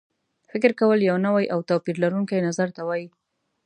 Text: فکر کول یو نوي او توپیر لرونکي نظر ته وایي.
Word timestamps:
فکر 0.51 0.71
کول 0.79 0.99
یو 1.09 1.17
نوي 1.25 1.45
او 1.53 1.59
توپیر 1.69 1.95
لرونکي 2.03 2.45
نظر 2.47 2.67
ته 2.75 2.81
وایي. 2.87 3.07